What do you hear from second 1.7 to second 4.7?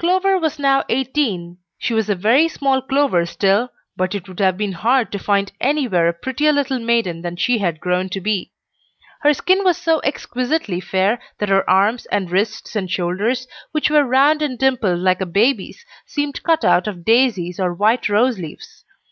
She was a very small Clover still, but it would have